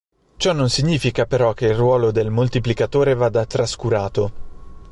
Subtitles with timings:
[0.37, 4.79] Ciò non significa, però, che il ruolo del moltiplicatore vada trascurato.